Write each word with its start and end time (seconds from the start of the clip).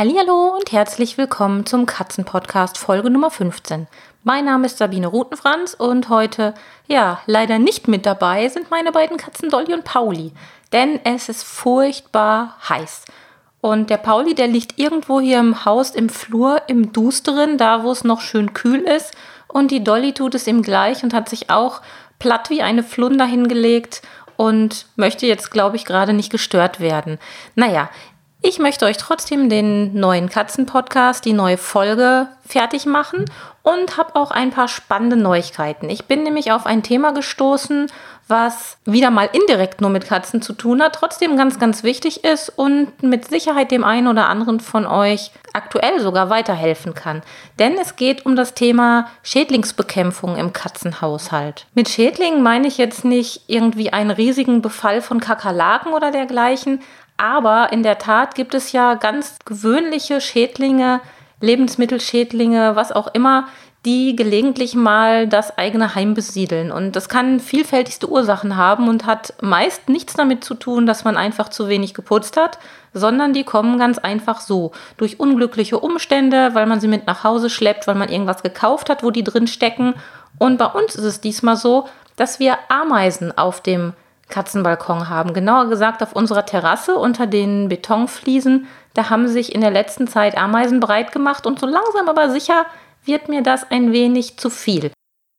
Hallo 0.00 0.54
und 0.56 0.70
herzlich 0.70 1.18
willkommen 1.18 1.66
zum 1.66 1.84
Katzenpodcast 1.84 2.78
Folge 2.78 3.10
Nummer 3.10 3.32
15. 3.32 3.88
Mein 4.22 4.44
Name 4.44 4.66
ist 4.66 4.78
Sabine 4.78 5.08
Rutenfranz 5.08 5.74
und 5.74 6.08
heute, 6.08 6.54
ja, 6.86 7.20
leider 7.26 7.58
nicht 7.58 7.88
mit 7.88 8.06
dabei 8.06 8.48
sind 8.48 8.70
meine 8.70 8.92
beiden 8.92 9.16
Katzen 9.16 9.50
Dolly 9.50 9.74
und 9.74 9.82
Pauli, 9.82 10.30
denn 10.70 11.00
es 11.02 11.28
ist 11.28 11.42
furchtbar 11.42 12.56
heiß. 12.68 13.06
Und 13.60 13.90
der 13.90 13.96
Pauli, 13.96 14.36
der 14.36 14.46
liegt 14.46 14.78
irgendwo 14.78 15.18
hier 15.18 15.40
im 15.40 15.64
Haus 15.64 15.90
im 15.90 16.10
Flur 16.10 16.62
im 16.68 16.92
Dusteren, 16.92 17.58
da 17.58 17.82
wo 17.82 17.90
es 17.90 18.04
noch 18.04 18.20
schön 18.20 18.54
kühl 18.54 18.82
ist. 18.82 19.16
Und 19.48 19.72
die 19.72 19.82
Dolly 19.82 20.12
tut 20.12 20.36
es 20.36 20.46
ihm 20.46 20.62
gleich 20.62 21.02
und 21.02 21.12
hat 21.12 21.28
sich 21.28 21.50
auch 21.50 21.82
platt 22.20 22.50
wie 22.50 22.62
eine 22.62 22.84
Flunder 22.84 23.24
hingelegt 23.24 24.02
und 24.38 24.86
möchte 24.94 25.26
jetzt, 25.26 25.50
glaube 25.50 25.74
ich, 25.74 25.84
gerade 25.84 26.12
nicht 26.12 26.30
gestört 26.30 26.78
werden. 26.78 27.18
Naja, 27.56 27.90
ich 28.40 28.58
möchte 28.58 28.86
euch 28.86 28.96
trotzdem 28.96 29.48
den 29.48 29.98
neuen 29.98 30.28
Katzen-Podcast, 30.28 31.24
die 31.24 31.32
neue 31.32 31.58
Folge 31.58 32.28
fertig 32.46 32.86
machen 32.86 33.24
und 33.62 33.96
habe 33.96 34.14
auch 34.16 34.30
ein 34.30 34.50
paar 34.50 34.68
spannende 34.68 35.16
Neuigkeiten. 35.16 35.90
Ich 35.90 36.04
bin 36.04 36.22
nämlich 36.22 36.52
auf 36.52 36.64
ein 36.64 36.82
Thema 36.82 37.12
gestoßen, 37.12 37.90
was 38.28 38.76
wieder 38.84 39.10
mal 39.10 39.28
indirekt 39.32 39.80
nur 39.80 39.90
mit 39.90 40.06
Katzen 40.06 40.40
zu 40.40 40.52
tun 40.52 40.82
hat, 40.82 40.94
trotzdem 40.94 41.36
ganz, 41.36 41.58
ganz 41.58 41.82
wichtig 41.82 42.24
ist 42.24 42.50
und 42.50 43.02
mit 43.02 43.26
Sicherheit 43.26 43.70
dem 43.70 43.84
einen 43.84 44.06
oder 44.06 44.28
anderen 44.28 44.60
von 44.60 44.86
euch 44.86 45.32
aktuell 45.54 45.98
sogar 45.98 46.30
weiterhelfen 46.30 46.94
kann. 46.94 47.22
Denn 47.58 47.76
es 47.78 47.96
geht 47.96 48.24
um 48.24 48.36
das 48.36 48.54
Thema 48.54 49.08
Schädlingsbekämpfung 49.22 50.36
im 50.36 50.52
Katzenhaushalt. 50.52 51.66
Mit 51.74 51.88
Schädlingen 51.88 52.42
meine 52.42 52.68
ich 52.68 52.78
jetzt 52.78 53.04
nicht 53.04 53.42
irgendwie 53.46 53.92
einen 53.92 54.10
riesigen 54.10 54.62
Befall 54.62 55.00
von 55.02 55.20
Kakerlaken 55.20 55.92
oder 55.92 56.10
dergleichen, 56.10 56.80
aber 57.18 57.72
in 57.72 57.82
der 57.82 57.98
Tat 57.98 58.34
gibt 58.34 58.54
es 58.54 58.72
ja 58.72 58.94
ganz 58.94 59.38
gewöhnliche 59.44 60.20
Schädlinge, 60.20 61.00
Lebensmittelschädlinge, 61.40 62.74
was 62.74 62.92
auch 62.92 63.08
immer, 63.08 63.48
die 63.84 64.16
gelegentlich 64.16 64.74
mal 64.74 65.28
das 65.28 65.56
eigene 65.56 65.94
Heim 65.94 66.14
besiedeln. 66.14 66.72
Und 66.72 66.96
das 66.96 67.08
kann 67.08 67.38
vielfältigste 67.38 68.10
Ursachen 68.10 68.56
haben 68.56 68.88
und 68.88 69.06
hat 69.06 69.34
meist 69.40 69.88
nichts 69.88 70.14
damit 70.14 70.44
zu 70.44 70.54
tun, 70.54 70.86
dass 70.86 71.04
man 71.04 71.16
einfach 71.16 71.48
zu 71.48 71.68
wenig 71.68 71.94
geputzt 71.94 72.36
hat, 72.36 72.58
sondern 72.92 73.32
die 73.32 73.44
kommen 73.44 73.78
ganz 73.78 73.98
einfach 73.98 74.40
so. 74.40 74.72
Durch 74.96 75.20
unglückliche 75.20 75.78
Umstände, 75.78 76.54
weil 76.54 76.66
man 76.66 76.80
sie 76.80 76.88
mit 76.88 77.06
nach 77.06 77.22
Hause 77.22 77.50
schleppt, 77.50 77.86
weil 77.86 77.94
man 77.94 78.08
irgendwas 78.08 78.42
gekauft 78.42 78.90
hat, 78.90 79.02
wo 79.02 79.10
die 79.10 79.24
drin 79.24 79.46
stecken. 79.46 79.94
Und 80.38 80.58
bei 80.58 80.66
uns 80.66 80.96
ist 80.96 81.04
es 81.04 81.20
diesmal 81.20 81.56
so, 81.56 81.88
dass 82.16 82.40
wir 82.40 82.58
Ameisen 82.68 83.36
auf 83.38 83.60
dem 83.60 83.92
Katzenbalkon 84.28 85.08
haben. 85.08 85.32
Genauer 85.32 85.68
gesagt 85.68 86.02
auf 86.02 86.12
unserer 86.12 86.46
Terrasse 86.46 86.96
unter 86.96 87.26
den 87.26 87.68
Betonfliesen. 87.68 88.66
Da 88.94 89.10
haben 89.10 89.28
sich 89.28 89.54
in 89.54 89.60
der 89.60 89.70
letzten 89.70 90.08
Zeit 90.08 90.36
Ameisen 90.36 90.80
breit 90.80 91.12
gemacht 91.12 91.46
und 91.46 91.58
so 91.58 91.66
langsam 91.66 92.08
aber 92.08 92.30
sicher 92.30 92.66
wird 93.04 93.28
mir 93.28 93.42
das 93.42 93.70
ein 93.70 93.92
wenig 93.92 94.38
zu 94.38 94.50
viel. 94.50 94.90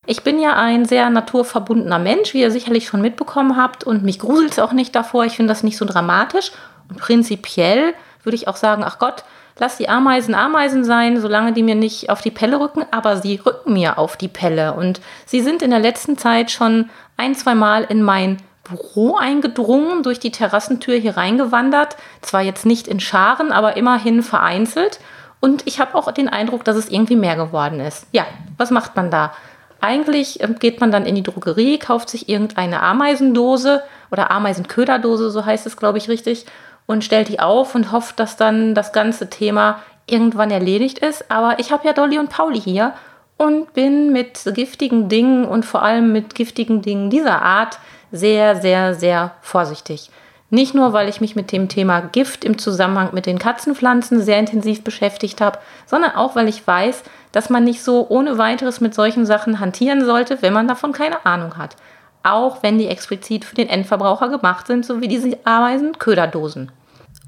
Ich 0.06 0.24
bin 0.24 0.40
ja 0.40 0.56
ein 0.56 0.86
sehr 0.86 1.10
naturverbundener 1.10 2.00
Mensch, 2.00 2.34
wie 2.34 2.42
ihr 2.42 2.52
sicherlich 2.52 2.88
schon 2.88 3.02
mitbekommen 3.02 3.58
habt, 3.58 3.84
und 3.84 4.04
mich 4.04 4.18
gruselt 4.18 4.54
es 4.54 4.60
auch 4.60 4.72
nicht 4.72 4.96
davor. 4.96 5.26
Ich 5.26 5.36
finde 5.36 5.52
das 5.52 5.62
nicht 5.62 5.78
so 5.78 5.86
dramatisch. 5.86 6.52
Und 6.90 7.00
prinzipiell 7.00 7.94
würde 8.24 8.36
ich 8.36 8.48
auch 8.48 8.56
sagen, 8.56 8.84
ach 8.84 8.98
Gott, 8.98 9.24
lass 9.60 9.78
die 9.78 9.88
Ameisen 9.88 10.34
Ameisen 10.34 10.84
sein, 10.84 11.22
solange 11.22 11.54
die 11.54 11.62
mir 11.62 11.76
nicht 11.76 12.10
auf 12.10 12.22
die 12.22 12.32
Pelle 12.32 12.60
rücken, 12.60 12.86
aber 12.90 13.18
sie 13.18 13.36
rücken 13.36 13.74
mir 13.74 14.00
auf 14.00 14.18
die 14.18 14.28
Pelle. 14.28 14.74
Und 14.74 15.00
sie 15.26 15.42
sind 15.42 15.62
in 15.62 15.70
der 15.70 15.80
letzten 15.80 16.18
Zeit 16.18 16.50
schon 16.50 16.90
ein, 17.18 17.36
zwei 17.36 17.54
Mal 17.54 17.84
in 17.84 18.02
mein 18.02 18.38
Büro 18.70 19.16
eingedrungen, 19.16 20.04
durch 20.04 20.20
die 20.20 20.32
Terrassentür 20.32 20.96
hier 20.96 21.18
reingewandert. 21.18 21.98
Zwar 22.22 22.42
jetzt 22.42 22.66
nicht 22.66 22.88
in 22.88 23.00
Scharen, 23.00 23.52
aber 23.52 23.78
immerhin 23.78 24.24
vereinzelt. 24.24 25.00
Und 25.40 25.66
ich 25.66 25.80
habe 25.80 25.96
auch 25.96 26.12
den 26.12 26.30
Eindruck, 26.30 26.64
dass 26.64 26.76
es 26.76 26.90
irgendwie 26.90 27.16
mehr 27.16 27.36
geworden 27.36 27.80
ist. 27.80 28.08
Ja, 28.12 28.26
was 28.58 28.72
macht 28.72 28.96
man 28.96 29.10
da? 29.10 29.34
Eigentlich 29.82 30.42
ähm, 30.44 30.60
geht 30.60 30.82
man 30.82 30.92
dann 30.92 31.06
in 31.06 31.16
die 31.16 31.24
Drogerie, 31.24 31.80
kauft 31.80 32.10
sich 32.10 32.28
irgendeine 32.28 32.82
Ameisendose 32.82 33.84
oder 34.12 34.32
Ameisenköderdose, 34.32 35.32
so 35.32 35.46
heißt 35.46 35.66
es, 35.66 35.78
glaube 35.78 35.98
ich, 35.98 36.10
richtig, 36.10 36.46
und 36.86 37.04
stellt 37.04 37.30
die 37.30 37.40
auf 37.40 37.76
und 37.76 37.92
hofft, 37.92 38.20
dass 38.20 38.36
dann 38.36 38.76
das 38.76 38.92
ganze 38.92 39.30
Thema 39.30 39.80
irgendwann 40.08 40.52
erledigt 40.52 41.00
ist. 41.00 41.32
Aber 41.32 41.60
ich 41.60 41.72
habe 41.72 41.88
ja 41.88 41.94
Dolly 41.94 42.18
und 42.20 42.30
Pauli 42.30 42.60
hier 42.60 42.94
und 43.38 43.74
bin 43.74 44.12
mit 44.12 44.44
giftigen 44.54 45.08
Dingen 45.08 45.46
und 45.46 45.66
vor 45.66 45.82
allem 45.84 46.12
mit 46.12 46.36
giftigen 46.36 46.82
Dingen 46.82 47.10
dieser 47.10 47.42
Art 47.42 47.80
sehr, 48.12 48.56
sehr, 48.56 48.94
sehr 48.96 49.32
vorsichtig. 49.42 50.10
Nicht 50.52 50.74
nur, 50.74 50.94
weil 50.94 51.10
ich 51.10 51.22
mich 51.22 51.36
mit 51.36 51.52
dem 51.52 51.70
Thema 51.70 52.02
Gift 52.02 52.44
im 52.44 52.58
Zusammenhang 52.58 53.10
mit 53.14 53.28
den 53.28 53.38
Katzenpflanzen 53.38 54.22
sehr 54.22 54.40
intensiv 54.40 54.84
beschäftigt 54.84 55.42
habe, 55.42 55.60
sondern 55.86 56.16
auch, 56.16 56.36
weil 56.36 56.48
ich 56.48 56.66
weiß, 56.66 57.04
dass 57.32 57.52
man 57.52 57.64
nicht 57.64 57.84
so 57.84 58.08
ohne 58.10 58.40
weiteres 58.40 58.82
mit 58.82 58.96
solchen 58.96 59.28
Sachen 59.28 59.60
hantieren 59.60 60.04
sollte, 60.04 60.42
wenn 60.42 60.54
man 60.54 60.68
davon 60.68 60.92
keine 60.92 61.24
Ahnung 61.26 61.58
hat. 61.58 61.76
Auch 62.24 62.64
wenn 62.64 62.80
die 62.80 62.88
explizit 62.88 63.46
für 63.46 63.56
den 63.56 63.70
Endverbraucher 63.70 64.30
gemacht 64.30 64.66
sind, 64.66 64.86
so 64.86 65.02
wie 65.02 65.08
diese 65.08 65.38
Ameisen-Köderdosen. 65.46 66.72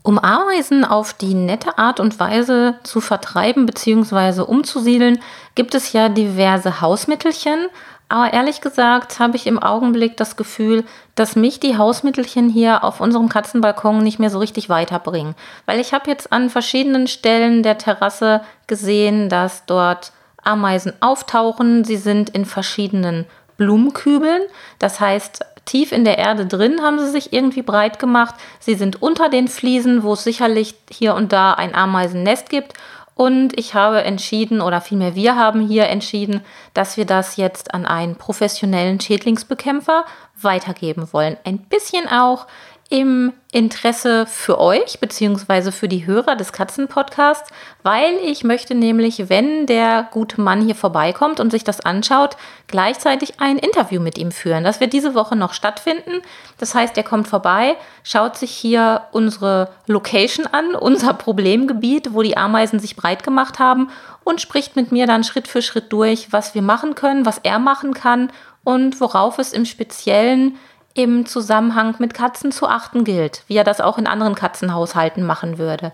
Um 0.04 0.18
Ameisen 0.18 0.84
auf 0.84 1.14
die 1.14 1.36
nette 1.36 1.78
Art 1.78 2.00
und 2.00 2.20
Weise 2.20 2.76
zu 2.82 3.02
vertreiben 3.02 3.68
bzw. 3.68 4.42
umzusiedeln, 4.42 5.20
gibt 5.54 5.76
es 5.76 5.94
ja 5.94 6.10
diverse 6.10 6.82
Hausmittelchen 6.82 7.68
aber 8.12 8.34
ehrlich 8.34 8.60
gesagt 8.60 9.20
habe 9.20 9.38
ich 9.38 9.48
im 9.48 9.58
Augenblick 9.58 10.18
das 10.18 10.36
Gefühl, 10.36 10.84
dass 11.16 11.38
mich 11.38 11.62
die 11.62 11.78
Hausmittelchen 11.78 12.50
hier 12.50 12.84
auf 12.84 13.00
unserem 13.00 13.30
Katzenbalkon 13.30 14.04
nicht 14.04 14.20
mehr 14.20 14.30
so 14.30 14.40
richtig 14.40 14.68
weiterbringen. 14.68 15.34
Weil 15.66 15.80
ich 15.80 15.94
habe 15.94 16.10
jetzt 16.10 16.34
an 16.34 16.50
verschiedenen 16.50 17.08
Stellen 17.08 17.64
der 17.64 17.78
Terrasse 17.78 18.42
gesehen, 18.68 19.30
dass 19.30 19.66
dort 19.66 20.12
Ameisen 20.44 20.92
auftauchen. 21.00 21.86
Sie 21.86 21.96
sind 21.96 22.30
in 22.32 22.44
verschiedenen 22.44 23.28
Blumenkübeln. 23.56 24.42
Das 24.78 25.00
heißt, 25.00 25.46
tief 25.64 25.94
in 25.94 26.04
der 26.04 26.18
Erde 26.18 26.46
drin 26.46 26.82
haben 26.82 27.00
sie 27.00 27.10
sich 27.10 27.32
irgendwie 27.32 27.62
breit 27.62 27.98
gemacht. 27.98 28.36
Sie 28.60 28.76
sind 28.76 29.02
unter 29.02 29.30
den 29.30 29.48
Fliesen, 29.48 30.04
wo 30.04 30.14
es 30.14 30.26
sicherlich 30.26 30.76
hier 30.90 31.16
und 31.16 31.32
da 31.32 31.54
ein 31.54 31.74
Ameisennest 31.74 32.50
gibt. 32.50 32.74
Und 33.22 33.56
ich 33.56 33.76
habe 33.76 34.04
entschieden, 34.04 34.62
oder 34.62 34.82
vielmehr 34.82 35.14
wir 35.14 35.36
haben 35.36 35.68
hier 35.68 35.88
entschieden, 35.90 36.42
dass 36.74 36.98
wir 36.98 37.06
das 37.06 37.38
jetzt 37.38 37.72
an 37.72 37.86
einen 37.86 38.16
professionellen 38.16 39.00
Schädlingsbekämpfer 39.00 40.06
weitergeben 40.42 41.08
wollen. 41.14 41.38
Ein 41.44 41.60
bisschen 41.60 42.08
auch 42.08 42.48
im 42.92 43.32
Interesse 43.54 44.26
für 44.26 44.60
euch 44.60 45.00
beziehungsweise 45.00 45.72
für 45.72 45.88
die 45.88 46.06
Hörer 46.06 46.36
des 46.36 46.52
Katzenpodcasts, 46.52 47.50
weil 47.84 48.16
ich 48.22 48.44
möchte 48.44 48.76
nämlich, 48.76 49.30
wenn 49.30 49.66
der 49.66 50.10
gute 50.12 50.42
Mann 50.42 50.62
hier 50.62 50.76
vorbeikommt 50.76 51.40
und 51.40 51.52
sich 51.52 51.64
das 51.64 51.80
anschaut, 51.80 52.36
gleichzeitig 52.68 53.40
ein 53.40 53.58
Interview 53.58 54.02
mit 54.02 54.18
ihm 54.18 54.34
führen. 54.34 54.66
Das 54.66 54.82
wird 54.82 54.92
diese 54.92 55.16
Woche 55.16 55.38
noch 55.38 55.54
stattfinden. 55.54 56.22
Das 56.58 56.76
heißt, 56.76 56.98
er 56.98 57.04
kommt 57.04 57.30
vorbei, 57.30 57.78
schaut 58.04 58.36
sich 58.36 58.52
hier 58.52 59.04
unsere 59.14 59.70
Location 59.88 60.46
an, 60.46 60.76
unser 60.80 61.14
Problemgebiet, 61.14 62.14
wo 62.14 62.24
die 62.24 62.36
Ameisen 62.36 62.80
sich 62.80 62.98
breit 62.98 63.24
gemacht 63.24 63.58
haben 63.58 63.90
und 64.26 64.42
spricht 64.42 64.76
mit 64.76 64.92
mir 64.92 65.08
dann 65.08 65.24
Schritt 65.24 65.48
für 65.48 65.62
Schritt 65.62 65.94
durch, 65.94 66.34
was 66.34 66.56
wir 66.56 66.62
machen 66.62 66.96
können, 66.96 67.26
was 67.26 67.38
er 67.38 67.58
machen 67.58 67.94
kann 67.94 68.32
und 68.66 69.00
worauf 69.00 69.40
es 69.40 69.54
im 69.54 69.66
Speziellen 69.66 70.58
im 70.94 71.26
Zusammenhang 71.26 71.96
mit 72.00 72.14
Katzen 72.14 72.52
zu 72.52 72.68
achten 72.68 73.04
gilt, 73.04 73.44
wie 73.48 73.58
er 73.58 73.64
das 73.64 73.82
auch 73.82 73.98
in 73.98 74.08
anderen 74.08 74.36
Katzenhaushalten 74.36 75.26
machen 75.26 75.58
würde. 75.58 75.94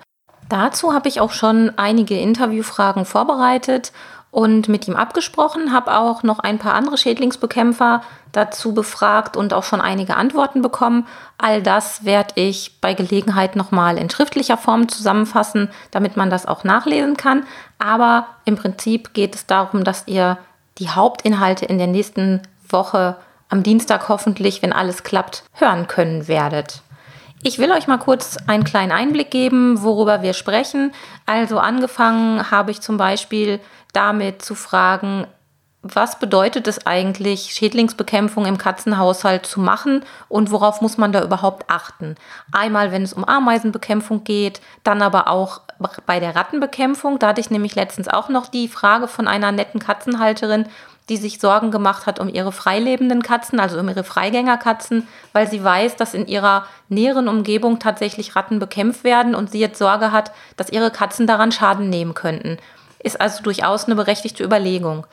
Dazu 0.50 0.94
habe 0.94 1.10
ich 1.10 1.20
auch 1.20 1.32
schon 1.32 1.74
einige 1.78 2.20
Interviewfragen 2.20 3.06
vorbereitet 3.06 3.92
und 4.32 4.68
mit 4.68 4.88
ihm 4.88 4.96
abgesprochen, 4.96 5.74
habe 5.74 5.98
auch 5.98 6.24
noch 6.24 6.40
ein 6.40 6.60
paar 6.60 6.74
andere 6.74 6.98
Schädlingsbekämpfer 6.98 8.02
dazu 8.32 8.74
befragt 8.74 9.36
und 9.36 9.54
auch 9.54 9.64
schon 9.64 9.82
einige 9.82 10.16
Antworten 10.16 10.62
bekommen. 10.62 11.08
All 11.38 11.62
das 11.64 12.06
werde 12.06 12.34
ich 12.36 12.80
bei 12.82 12.94
Gelegenheit 12.94 13.56
nochmal 13.56 13.98
in 13.98 14.10
schriftlicher 14.10 14.58
Form 14.58 14.90
zusammenfassen, 14.90 15.70
damit 15.92 16.18
man 16.18 16.30
das 16.30 16.46
auch 16.46 16.64
nachlesen 16.64 17.18
kann. 17.18 17.46
Aber 17.80 18.28
im 18.46 18.58
Prinzip 18.58 19.14
geht 19.14 19.34
es 19.34 19.48
darum, 19.48 19.84
dass 19.84 20.08
ihr 20.08 20.38
die 20.78 20.90
Hauptinhalte 20.90 21.66
in 21.66 21.78
der 21.78 21.88
nächsten 21.88 22.42
Woche 22.70 23.16
am 23.50 23.64
Dienstag 23.64 24.10
hoffentlich, 24.10 24.62
wenn 24.62 24.74
alles 24.74 25.04
klappt, 25.04 25.44
hören 25.54 25.88
können 25.88 26.28
werdet. 26.28 26.82
Ich 27.44 27.60
will 27.60 27.72
euch 27.72 27.88
mal 27.88 27.98
kurz 27.98 28.38
einen 28.48 28.64
kleinen 28.64 28.92
Einblick 28.92 29.32
geben, 29.32 29.84
worüber 29.84 30.22
wir 30.22 30.34
sprechen. 30.34 30.92
Also 31.26 31.60
angefangen 31.60 32.52
habe 32.52 32.72
ich 32.72 32.82
zum 32.82 32.98
Beispiel 32.98 33.60
damit 33.94 34.42
zu 34.42 34.56
fragen, 34.56 35.28
was 35.84 36.20
bedeutet 36.20 36.68
es 36.68 36.86
eigentlich, 36.86 37.54
Schädlingsbekämpfung 37.54 38.46
im 38.46 38.58
Katzenhaushalt 38.58 39.46
zu 39.46 39.62
machen 39.62 40.04
und 40.28 40.52
worauf 40.52 40.82
muss 40.82 40.98
man 40.98 41.12
da 41.12 41.24
überhaupt 41.24 41.70
achten? 41.70 42.16
Einmal, 42.52 42.92
wenn 42.92 43.04
es 43.04 43.14
um 43.14 43.24
Ameisenbekämpfung 43.24 44.24
geht, 44.24 44.60
dann 44.84 45.02
aber 45.02 45.30
auch 45.30 45.62
bei 46.06 46.20
der 46.20 46.36
Rattenbekämpfung. 46.36 47.20
Da 47.20 47.28
hatte 47.28 47.42
ich 47.42 47.52
nämlich 47.52 47.76
letztens 47.76 48.08
auch 48.08 48.30
noch 48.30 48.48
die 48.48 48.68
Frage 48.68 49.08
von 49.08 49.28
einer 49.28 49.52
netten 49.52 49.80
Katzenhalterin, 49.80 50.66
die 51.10 51.18
sich 51.18 51.40
Sorgen 51.40 51.72
gemacht 51.72 52.06
hat 52.06 52.20
um 52.20 52.28
ihre 52.30 52.52
freilebenden 52.52 53.22
Katzen, 53.22 53.60
also 53.60 53.80
um 53.80 53.88
ihre 53.88 54.04
Freigängerkatzen, 54.04 55.08
weil 55.34 55.50
sie 55.50 55.64
weiß, 55.64 55.96
dass 55.96 56.14
in 56.14 56.28
ihrer 56.28 56.66
näheren 56.90 57.28
Umgebung 57.28 57.80
tatsächlich 57.80 58.36
Ratten 58.36 58.60
bekämpft 58.60 59.04
werden 59.04 59.36
und 59.36 59.52
sie 59.52 59.60
jetzt 59.60 59.80
Sorge 59.80 60.12
hat, 60.12 60.32
dass 60.58 60.70
ihre 60.70 60.92
Katzen 60.92 61.28
daran 61.28 61.52
Schaden 61.52 61.90
nehmen 61.90 62.14
könnten. 62.14 62.58
Ist 63.00 63.22
also 63.22 63.44
durchaus 63.44 63.86
eine 63.86 63.96
berechtigte 63.96 64.44
Überlegung. 64.44 65.06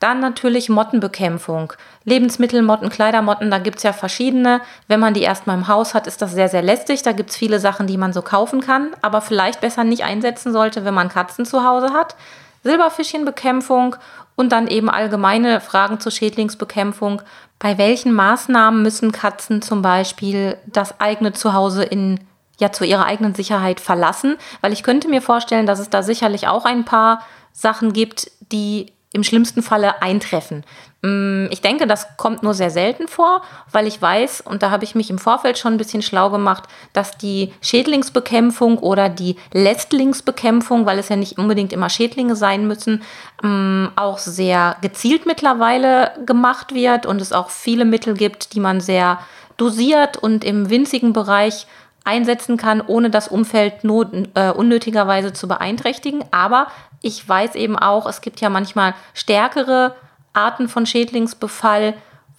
Dann 0.00 0.20
natürlich 0.20 0.68
Mottenbekämpfung. 0.68 1.72
Lebensmittelmotten, 2.04 2.88
Kleidermotten, 2.88 3.50
da 3.50 3.58
gibt 3.58 3.78
es 3.78 3.82
ja 3.82 3.92
verschiedene. 3.92 4.60
Wenn 4.86 5.00
man 5.00 5.12
die 5.12 5.22
erstmal 5.22 5.56
im 5.56 5.66
Haus 5.66 5.94
hat, 5.94 6.06
ist 6.06 6.22
das 6.22 6.32
sehr, 6.32 6.48
sehr 6.48 6.62
lästig. 6.62 7.02
Da 7.02 7.12
gibt 7.12 7.30
es 7.30 7.36
viele 7.36 7.58
Sachen, 7.58 7.88
die 7.88 7.96
man 7.96 8.12
so 8.12 8.22
kaufen 8.22 8.60
kann, 8.60 8.90
aber 9.02 9.20
vielleicht 9.20 9.60
besser 9.60 9.82
nicht 9.82 10.04
einsetzen 10.04 10.52
sollte, 10.52 10.84
wenn 10.84 10.94
man 10.94 11.08
Katzen 11.08 11.44
zu 11.44 11.64
Hause 11.64 11.92
hat. 11.92 12.14
Silberfischchenbekämpfung 12.62 13.96
und 14.38 14.52
dann 14.52 14.68
eben 14.68 14.88
allgemeine 14.88 15.60
Fragen 15.60 15.98
zur 15.98 16.12
Schädlingsbekämpfung. 16.12 17.22
Bei 17.58 17.76
welchen 17.76 18.12
Maßnahmen 18.12 18.80
müssen 18.82 19.10
Katzen 19.10 19.62
zum 19.62 19.82
Beispiel 19.82 20.56
das 20.64 21.00
eigene 21.00 21.32
Zuhause 21.32 21.82
in 21.82 22.20
ja 22.60 22.70
zu 22.70 22.84
ihrer 22.84 23.04
eigenen 23.04 23.34
Sicherheit 23.34 23.80
verlassen? 23.80 24.36
Weil 24.60 24.72
ich 24.72 24.84
könnte 24.84 25.08
mir 25.08 25.22
vorstellen, 25.22 25.66
dass 25.66 25.80
es 25.80 25.90
da 25.90 26.04
sicherlich 26.04 26.46
auch 26.46 26.66
ein 26.66 26.84
paar 26.84 27.20
Sachen 27.52 27.92
gibt, 27.92 28.30
die 28.52 28.92
im 29.12 29.24
schlimmsten 29.24 29.62
Falle 29.62 30.02
eintreffen. 30.02 30.64
Mm, 31.02 31.46
ich 31.50 31.62
denke, 31.62 31.86
das 31.86 32.16
kommt 32.16 32.42
nur 32.42 32.54
sehr 32.54 32.70
selten 32.70 33.08
vor, 33.08 33.42
weil 33.72 33.86
ich 33.86 34.02
weiß, 34.02 34.42
und 34.42 34.62
da 34.62 34.70
habe 34.70 34.84
ich 34.84 34.94
mich 34.94 35.10
im 35.10 35.18
Vorfeld 35.18 35.56
schon 35.56 35.74
ein 35.74 35.78
bisschen 35.78 36.02
schlau 36.02 36.28
gemacht, 36.30 36.64
dass 36.92 37.16
die 37.16 37.52
Schädlingsbekämpfung 37.62 38.78
oder 38.78 39.08
die 39.08 39.36
Lästlingsbekämpfung, 39.52 40.84
weil 40.84 40.98
es 40.98 41.08
ja 41.08 41.16
nicht 41.16 41.38
unbedingt 41.38 41.72
immer 41.72 41.88
Schädlinge 41.88 42.36
sein 42.36 42.66
müssen, 42.66 43.02
mm, 43.42 43.86
auch 43.96 44.18
sehr 44.18 44.76
gezielt 44.82 45.24
mittlerweile 45.24 46.12
gemacht 46.26 46.74
wird 46.74 47.06
und 47.06 47.22
es 47.22 47.32
auch 47.32 47.50
viele 47.50 47.84
Mittel 47.84 48.14
gibt, 48.14 48.54
die 48.54 48.60
man 48.60 48.80
sehr 48.80 49.18
dosiert 49.56 50.16
und 50.16 50.44
im 50.44 50.70
winzigen 50.70 51.12
Bereich 51.12 51.66
einsetzen 52.08 52.56
kann, 52.56 52.80
ohne 52.80 53.10
das 53.10 53.28
Umfeld 53.28 53.84
not, 53.84 54.08
äh, 54.34 54.50
unnötigerweise 54.50 55.34
zu 55.34 55.46
beeinträchtigen. 55.46 56.24
Aber 56.30 56.68
ich 57.02 57.28
weiß 57.28 57.54
eben 57.54 57.78
auch, 57.78 58.06
es 58.06 58.22
gibt 58.22 58.40
ja 58.40 58.48
manchmal 58.48 58.94
stärkere 59.12 59.94
Arten 60.32 60.68
von 60.68 60.86
Schädlingsbefall, 60.86 61.94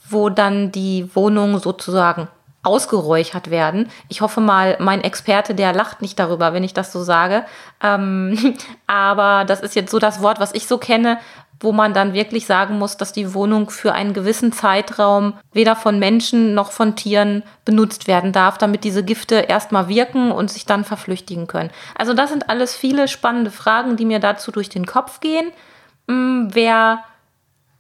wo 0.09 0.29
dann 0.29 0.71
die 0.71 1.07
Wohnungen 1.13 1.59
sozusagen 1.59 2.27
ausgeräuchert 2.63 3.51
werden. 3.51 3.89
Ich 4.09 4.21
hoffe 4.21 4.41
mal, 4.41 4.75
mein 4.79 5.01
Experte, 5.01 5.53
der 5.53 5.71
lacht 5.71 6.01
nicht 6.01 6.17
darüber, 6.17 6.51
wenn 6.53 6.63
ich 6.63 6.73
das 6.73 6.91
so 6.91 7.03
sage. 7.03 7.45
Ähm, 7.81 8.57
aber 8.87 9.45
das 9.45 9.61
ist 9.61 9.75
jetzt 9.75 9.91
so 9.91 9.99
das 9.99 10.21
Wort, 10.21 10.39
was 10.39 10.53
ich 10.53 10.67
so 10.67 10.79
kenne, 10.79 11.19
wo 11.59 11.71
man 11.71 11.93
dann 11.93 12.13
wirklich 12.13 12.45
sagen 12.45 12.77
muss, 12.77 12.97
dass 12.97 13.11
die 13.11 13.33
Wohnung 13.33 13.69
für 13.69 13.93
einen 13.93 14.13
gewissen 14.13 14.53
Zeitraum 14.53 15.33
weder 15.51 15.75
von 15.75 15.99
Menschen 15.99 16.53
noch 16.53 16.71
von 16.71 16.95
Tieren 16.95 17.43
benutzt 17.65 18.07
werden 18.07 18.31
darf, 18.31 18.57
damit 18.57 18.83
diese 18.83 19.03
Gifte 19.03 19.35
erstmal 19.35 19.89
wirken 19.89 20.31
und 20.31 20.49
sich 20.49 20.65
dann 20.65 20.85
verflüchtigen 20.85 21.47
können. 21.47 21.71
Also 21.97 22.13
das 22.13 22.29
sind 22.29 22.49
alles 22.49 22.75
viele 22.75 23.07
spannende 23.07 23.51
Fragen, 23.51 23.97
die 23.97 24.05
mir 24.05 24.19
dazu 24.19 24.51
durch 24.51 24.69
den 24.69 24.85
Kopf 24.85 25.19
gehen. 25.19 25.51
Mm, 26.07 26.47
wer 26.51 27.03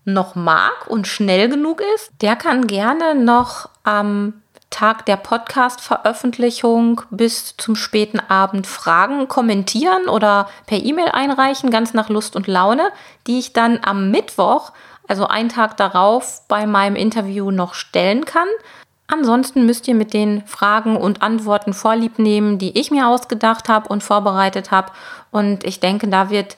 noch 0.03 0.35
mag 0.35 0.87
und 0.87 1.07
schnell 1.07 1.49
genug 1.49 1.81
ist, 1.95 2.11
der 2.21 2.35
kann 2.35 2.67
gerne 2.67 3.15
noch 3.15 3.69
am 3.83 4.41
Tag 4.69 5.05
der 5.05 5.17
Podcast-Veröffentlichung 5.17 7.01
bis 7.09 7.57
zum 7.57 7.75
späten 7.75 8.19
Abend 8.19 8.67
Fragen 8.67 9.27
kommentieren 9.27 10.07
oder 10.07 10.47
per 10.67 10.77
E-Mail 10.77 11.09
einreichen, 11.09 11.71
ganz 11.71 11.93
nach 11.93 12.09
Lust 12.09 12.35
und 12.35 12.47
Laune, 12.47 12.91
die 13.27 13.39
ich 13.39 13.53
dann 13.53 13.79
am 13.81 14.11
Mittwoch, 14.11 14.71
also 15.07 15.27
einen 15.27 15.49
Tag 15.49 15.77
darauf, 15.77 16.47
bei 16.47 16.67
meinem 16.67 16.95
Interview 16.95 17.49
noch 17.49 17.73
stellen 17.73 18.25
kann. 18.25 18.47
Ansonsten 19.07 19.65
müsst 19.65 19.87
ihr 19.87 19.95
mit 19.95 20.13
den 20.13 20.45
Fragen 20.45 20.95
und 20.95 21.23
Antworten 21.23 21.73
vorlieb 21.73 22.19
nehmen, 22.19 22.59
die 22.59 22.77
ich 22.79 22.91
mir 22.91 23.07
ausgedacht 23.07 23.67
habe 23.67 23.89
und 23.89 24.03
vorbereitet 24.03 24.69
habe. 24.69 24.91
Und 25.31 25.63
ich 25.63 25.79
denke, 25.79 26.07
da 26.07 26.29
wird 26.29 26.57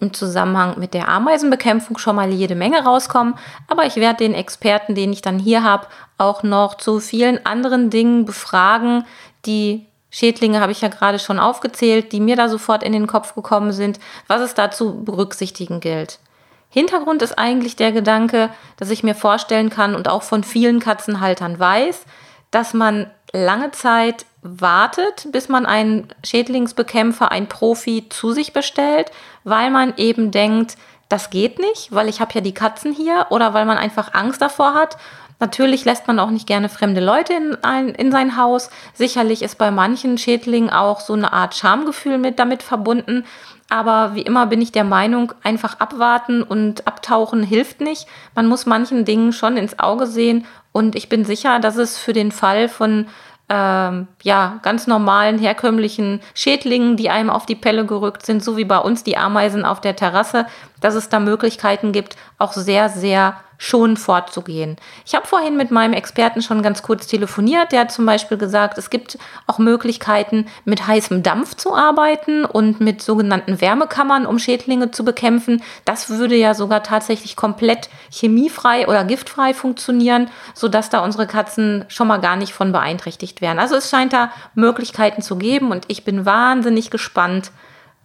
im 0.00 0.12
Zusammenhang 0.12 0.78
mit 0.78 0.94
der 0.94 1.08
Ameisenbekämpfung 1.08 1.98
schon 1.98 2.16
mal 2.16 2.30
jede 2.30 2.54
Menge 2.54 2.84
rauskommen. 2.84 3.34
Aber 3.66 3.84
ich 3.84 3.96
werde 3.96 4.18
den 4.18 4.34
Experten, 4.34 4.94
den 4.94 5.12
ich 5.12 5.22
dann 5.22 5.38
hier 5.38 5.64
habe, 5.64 5.86
auch 6.18 6.42
noch 6.42 6.76
zu 6.76 7.00
vielen 7.00 7.44
anderen 7.44 7.90
Dingen 7.90 8.24
befragen. 8.24 9.04
Die 9.46 9.86
Schädlinge 10.10 10.60
habe 10.60 10.72
ich 10.72 10.80
ja 10.80 10.88
gerade 10.88 11.18
schon 11.18 11.38
aufgezählt, 11.38 12.12
die 12.12 12.20
mir 12.20 12.36
da 12.36 12.48
sofort 12.48 12.82
in 12.82 12.92
den 12.92 13.06
Kopf 13.06 13.34
gekommen 13.34 13.72
sind, 13.72 13.98
was 14.26 14.40
es 14.40 14.54
da 14.54 14.70
zu 14.70 15.04
berücksichtigen 15.04 15.80
gilt. 15.80 16.18
Hintergrund 16.70 17.22
ist 17.22 17.38
eigentlich 17.38 17.76
der 17.76 17.92
Gedanke, 17.92 18.50
dass 18.76 18.90
ich 18.90 19.02
mir 19.02 19.14
vorstellen 19.14 19.70
kann 19.70 19.94
und 19.94 20.08
auch 20.08 20.22
von 20.22 20.44
vielen 20.44 20.80
Katzenhaltern 20.80 21.58
weiß, 21.58 22.04
dass 22.50 22.74
man 22.74 23.10
lange 23.32 23.70
Zeit 23.72 24.26
wartet, 24.42 25.28
bis 25.32 25.48
man 25.48 25.66
einen 25.66 26.08
Schädlingsbekämpfer, 26.24 27.30
einen 27.30 27.48
Profi 27.48 28.08
zu 28.08 28.32
sich 28.32 28.52
bestellt, 28.52 29.10
weil 29.48 29.70
man 29.70 29.94
eben 29.96 30.30
denkt, 30.30 30.76
das 31.08 31.30
geht 31.30 31.58
nicht, 31.58 31.92
weil 31.92 32.08
ich 32.08 32.20
habe 32.20 32.32
ja 32.34 32.40
die 32.40 32.52
Katzen 32.52 32.92
hier 32.92 33.26
oder 33.30 33.54
weil 33.54 33.64
man 33.64 33.78
einfach 33.78 34.12
Angst 34.14 34.42
davor 34.42 34.74
hat. 34.74 34.96
Natürlich 35.40 35.84
lässt 35.84 36.06
man 36.08 36.18
auch 36.18 36.30
nicht 36.30 36.46
gerne 36.46 36.68
fremde 36.68 37.00
Leute 37.00 37.32
in, 37.32 37.56
ein, 37.62 37.90
in 37.90 38.10
sein 38.10 38.36
Haus. 38.36 38.70
Sicherlich 38.92 39.42
ist 39.42 39.56
bei 39.56 39.70
manchen 39.70 40.18
Schädlingen 40.18 40.70
auch 40.70 41.00
so 41.00 41.12
eine 41.12 41.32
Art 41.32 41.54
Schamgefühl 41.54 42.18
mit 42.18 42.38
damit 42.38 42.62
verbunden. 42.62 43.24
Aber 43.70 44.14
wie 44.14 44.22
immer 44.22 44.46
bin 44.46 44.60
ich 44.60 44.72
der 44.72 44.84
Meinung, 44.84 45.32
einfach 45.44 45.78
abwarten 45.78 46.42
und 46.42 46.86
abtauchen 46.86 47.42
hilft 47.42 47.80
nicht. 47.80 48.06
Man 48.34 48.46
muss 48.46 48.66
manchen 48.66 49.04
Dingen 49.04 49.32
schon 49.32 49.56
ins 49.56 49.78
Auge 49.78 50.06
sehen. 50.06 50.44
Und 50.72 50.96
ich 50.96 51.08
bin 51.08 51.24
sicher, 51.24 51.60
dass 51.60 51.76
es 51.76 51.98
für 51.98 52.12
den 52.12 52.32
Fall 52.32 52.68
von 52.68 53.06
ähm, 53.48 54.08
ja, 54.22 54.58
ganz 54.62 54.86
normalen, 54.86 55.38
herkömmlichen 55.38 56.20
Schädlingen, 56.34 56.96
die 56.96 57.10
einem 57.10 57.30
auf 57.30 57.46
die 57.46 57.54
Pelle 57.54 57.86
gerückt 57.86 58.26
sind, 58.26 58.44
so 58.44 58.56
wie 58.56 58.64
bei 58.64 58.78
uns 58.78 59.04
die 59.04 59.16
Ameisen 59.16 59.64
auf 59.64 59.80
der 59.80 59.96
Terrasse, 59.96 60.46
dass 60.80 60.94
es 60.94 61.08
da 61.08 61.18
Möglichkeiten 61.18 61.92
gibt, 61.92 62.16
auch 62.38 62.52
sehr, 62.52 62.88
sehr 62.88 63.36
schon 63.58 63.96
fortzugehen. 63.96 64.76
Ich 65.04 65.16
habe 65.16 65.26
vorhin 65.26 65.56
mit 65.56 65.72
meinem 65.72 65.92
Experten 65.92 66.42
schon 66.42 66.62
ganz 66.62 66.82
kurz 66.82 67.08
telefoniert. 67.08 67.72
Der 67.72 67.80
hat 67.80 67.92
zum 67.92 68.06
Beispiel 68.06 68.38
gesagt, 68.38 68.78
es 68.78 68.88
gibt 68.88 69.18
auch 69.48 69.58
Möglichkeiten, 69.58 70.46
mit 70.64 70.86
heißem 70.86 71.24
Dampf 71.24 71.56
zu 71.56 71.74
arbeiten 71.74 72.44
und 72.44 72.80
mit 72.80 73.02
sogenannten 73.02 73.60
Wärmekammern, 73.60 74.26
um 74.26 74.38
Schädlinge 74.38 74.92
zu 74.92 75.04
bekämpfen. 75.04 75.62
Das 75.84 76.08
würde 76.08 76.36
ja 76.36 76.54
sogar 76.54 76.84
tatsächlich 76.84 77.34
komplett 77.34 77.90
chemiefrei 78.10 78.86
oder 78.86 79.04
giftfrei 79.04 79.52
funktionieren, 79.52 80.30
sodass 80.54 80.88
da 80.88 81.00
unsere 81.00 81.26
Katzen 81.26 81.84
schon 81.88 82.06
mal 82.06 82.18
gar 82.18 82.36
nicht 82.36 82.52
von 82.52 82.70
beeinträchtigt 82.70 83.40
werden. 83.40 83.58
Also 83.58 83.74
es 83.74 83.90
scheint 83.90 84.12
da 84.12 84.30
Möglichkeiten 84.54 85.20
zu 85.20 85.36
geben 85.36 85.72
und 85.72 85.84
ich 85.88 86.04
bin 86.04 86.24
wahnsinnig 86.24 86.90
gespannt, 86.90 87.50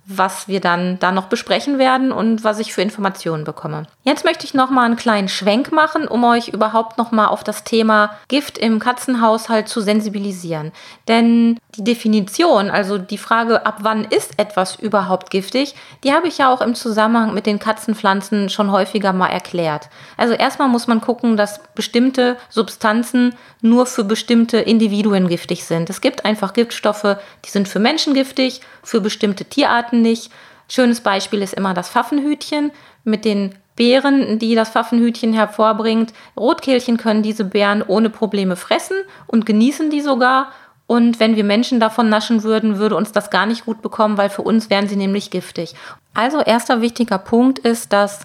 was 0.06 0.50
wir 0.50 0.60
dann 0.60 1.00
da 1.00 1.12
noch 1.12 1.28
besprechen 1.28 1.80
werden 1.80 2.12
und 2.12 2.44
was 2.44 2.60
ich 2.60 2.74
für 2.74 2.82
Informationen 2.82 3.46
bekomme. 3.46 3.84
Jetzt 4.04 4.26
möchte 4.26 4.46
ich 4.46 4.54
noch 4.54 4.70
mal 4.70 4.84
einen 4.84 4.98
kleinen 4.98 5.30
Schwenk 5.30 5.72
machen, 5.72 6.08
um 6.08 6.26
euch 6.26 6.50
überhaupt 6.50 6.98
noch 6.98 7.12
mal 7.12 7.28
auf 7.28 7.44
das 7.44 7.64
Thema 7.64 8.12
Gift 8.28 8.58
im 8.58 8.80
Katzenhaushalt 8.80 9.70
zu 9.70 9.80
sensibilisieren. 9.80 10.74
Denn 11.08 11.58
die 11.76 11.86
Definition, 11.86 12.70
also 12.70 12.98
die 12.98 13.18
Frage, 13.18 13.66
ab 13.66 13.78
wann 13.82 14.04
ist 14.04 14.38
etwas 14.38 14.76
überhaupt 14.76 15.30
giftig, 15.30 15.74
die 16.04 16.12
habe 16.12 16.28
ich 16.28 16.38
ja 16.38 16.52
auch 16.52 16.60
im 16.60 16.76
Zusammenhang 16.76 17.34
mit 17.34 17.46
den 17.46 17.60
Katzenpflanzen 17.60 18.50
schon 18.50 18.72
häufiger 18.72 19.14
mal 19.14 19.28
erklärt. 19.28 19.90
Also 20.18 20.34
erstmal 20.34 20.68
muss 20.68 20.88
man 20.88 21.00
gucken, 21.00 21.38
dass 21.38 21.62
bestimmte 21.76 22.36
Substanzen 22.50 23.36
nur 23.62 23.86
für 23.86 24.04
bestimmte 24.04 24.58
Individuen 24.58 25.30
giftig 25.30 25.64
sind. 25.64 25.90
Es 25.90 26.02
gibt 26.02 26.26
einfach 26.26 26.52
Giftstoffe, 26.52 27.18
die 27.46 27.50
sind 27.50 27.70
für 27.70 27.80
Menschen 27.80 28.14
giftig, 28.14 28.62
für 28.84 29.00
bestimmte 29.00 29.46
Tierarten 29.46 29.93
nicht. 30.02 30.32
Schönes 30.68 31.02
Beispiel 31.02 31.42
ist 31.42 31.54
immer 31.54 31.74
das 31.74 31.90
Pfaffenhütchen 31.90 32.72
mit 33.04 33.26
den 33.26 33.56
Beeren, 33.76 34.40
die 34.40 34.56
das 34.56 34.70
Pfaffenhütchen 34.70 35.34
hervorbringt. 35.34 36.14
Rotkehlchen 36.38 36.98
können 36.98 37.24
diese 37.24 37.44
Beeren 37.44 37.82
ohne 37.82 38.10
Probleme 38.10 38.56
fressen 38.56 38.98
und 39.28 39.46
genießen 39.46 39.90
die 39.90 40.02
sogar. 40.02 40.52
Und 40.86 41.20
wenn 41.20 41.36
wir 41.36 41.44
Menschen 41.44 41.80
davon 41.80 42.10
naschen 42.10 42.44
würden, 42.44 42.78
würde 42.78 42.96
uns 42.96 43.12
das 43.12 43.30
gar 43.30 43.46
nicht 43.46 43.66
gut 43.66 43.82
bekommen, 43.82 44.18
weil 44.18 44.30
für 44.30 44.42
uns 44.44 44.70
wären 44.70 44.88
sie 44.88 44.96
nämlich 44.96 45.32
giftig. 45.32 45.76
Also 46.14 46.42
erster 46.42 46.82
wichtiger 46.82 47.18
Punkt 47.18 47.60
ist, 47.60 47.94
dass 47.94 48.22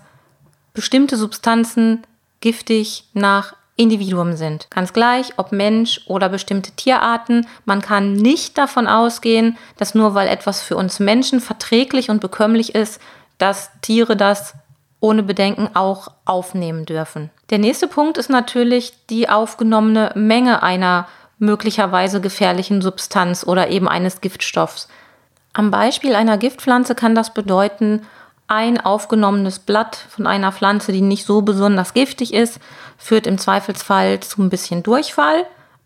bestimmte 0.75 1.17
Substanzen 1.17 2.03
giftig 2.41 3.05
nach 3.15 3.55
Individuum 3.79 4.35
sind. 4.37 4.69
Ganz 4.71 4.93
gleich, 4.93 5.33
ob 5.37 5.53
Mensch 5.53 6.01
oder 6.07 6.29
bestimmte 6.29 6.73
Tierarten. 6.73 7.47
Man 7.65 7.81
kann 7.81 8.13
nicht 8.13 8.59
davon 8.59 8.89
ausgehen, 8.89 9.57
dass 9.77 9.95
nur 9.95 10.15
weil 10.15 10.27
etwas 10.29 10.61
für 10.61 10.77
uns 10.77 10.99
Menschen 10.99 11.41
verträglich 11.41 12.11
und 12.11 12.21
bekömmlich 12.21 12.75
ist, 12.75 13.01
dass 13.39 13.71
Tiere 13.81 14.17
das 14.17 14.55
ohne 15.01 15.23
Bedenken 15.23 15.71
auch 15.75 16.09
aufnehmen 16.25 16.87
dürfen. 16.87 17.31
Der 17.51 17.59
nächste 17.59 17.87
Punkt 17.87 18.19
ist 18.19 18.31
natürlich 18.31 18.95
die 19.11 19.29
aufgenommene 19.29 20.11
Menge 20.17 20.63
einer 20.65 21.07
möglicherweise 21.39 22.21
gefährlichen 22.21 22.83
Substanz 22.83 23.45
oder 23.47 23.69
eben 23.71 23.89
eines 23.89 24.21
Giftstoffs. 24.21 24.89
Am 25.53 25.71
Beispiel 25.71 26.17
einer 26.17 26.37
Giftpflanze 26.37 26.97
kann 26.97 27.15
das 27.15 27.33
bedeuten, 27.33 28.03
ein 28.49 28.81
aufgenommenes 28.81 29.59
Blatt 29.59 29.97
von 30.09 30.27
einer 30.27 30.53
Pflanze, 30.53 30.91
die 30.91 31.03
nicht 31.03 31.27
so 31.27 31.43
besonders 31.43 31.95
giftig 31.95 32.33
ist, 32.35 32.59
führt 32.97 33.27
im 33.27 33.39
Zweifelsfall 33.39 34.21
zu 34.21 34.43
ein 34.43 34.49
bisschen 34.51 34.83
Durchfall. 34.83 35.45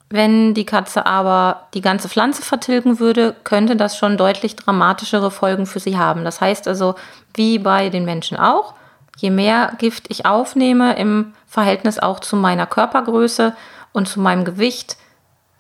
Wenn 0.09 0.55
die 0.55 0.67
Katze 0.67 1.07
aber 1.07 1.69
die 1.75 1.81
ganze 1.81 2.09
Pflanze 2.09 2.43
vertilgen 2.43 3.01
würde, 3.01 3.35
könnte 3.45 3.77
das 3.77 3.97
schon 3.97 4.17
deutlich 4.17 4.57
dramatischere 4.57 5.31
Folgen 5.31 5.67
für 5.67 5.81
sie 5.81 5.99
haben. 5.99 6.25
Das 6.25 6.41
heißt 6.41 6.69
also, 6.69 6.95
wie 7.35 7.59
bei 7.59 7.89
den 7.89 8.05
Menschen 8.05 8.37
auch, 8.37 8.75
je 9.17 9.31
mehr 9.31 9.73
Gift 9.79 10.05
ich 10.11 10.25
aufnehme 10.25 10.97
im 10.97 11.35
Verhältnis 11.47 11.99
auch 11.99 12.21
zu 12.21 12.37
meiner 12.37 12.67
Körpergröße 12.67 13.55
und 13.93 14.07
zu 14.07 14.21
meinem 14.21 14.45
Gewicht, 14.45 14.97